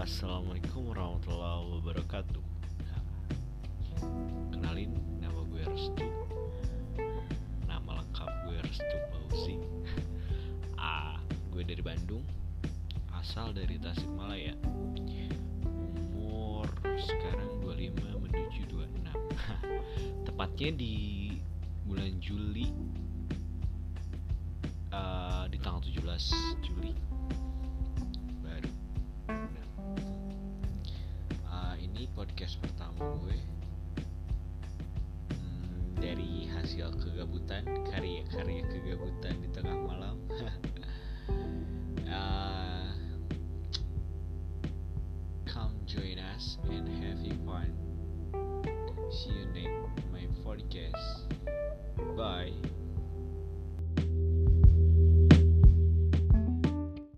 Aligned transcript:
Wassalamualaikum 0.00 0.96
warahmatullahi 0.96 1.76
wabarakatuh. 1.76 2.40
Kenalin, 4.48 4.96
nama 5.20 5.44
gue 5.44 5.60
Restu. 5.60 6.08
Nama 7.68 8.00
lengkap 8.00 8.30
gue 8.48 8.56
Restu 8.64 8.96
Mausi 9.12 9.60
ah, 10.80 11.20
gue 11.52 11.60
dari 11.68 11.84
Bandung. 11.84 12.24
Asal 13.12 13.52
dari 13.52 13.76
Tasikmalaya. 13.76 14.56
Umur 16.16 16.64
sekarang 16.96 17.60
25 17.60 18.24
menuju 18.24 18.60
26 18.72 19.04
Tepatnya 20.32 20.70
di 20.80 20.94
bulan 21.84 22.16
Juli 22.24 22.72
uh, 24.96 25.44
Di 25.44 25.60
tanggal 25.60 25.84
17 25.84 26.64
Juli. 26.64 27.09
podcast 32.20 32.60
pertama 32.60 33.16
gue. 33.24 33.38
Hmm, 35.32 35.96
dari 35.96 36.52
hasil 36.52 36.92
kegabutan 37.00 37.64
karya-karya 37.88 38.60
kegabutan 38.68 39.40
di 39.40 39.48
tengah 39.56 39.76
malam. 39.88 40.20
Uh, 42.10 42.90
come 45.46 45.78
join 45.86 46.18
us 46.34 46.58
and 46.66 46.90
having 46.98 47.38
fun. 47.46 47.70
See 49.14 49.30
you 49.30 49.46
next 49.54 50.02
my 50.10 50.26
podcast. 50.42 51.30
Bye. 52.18 52.69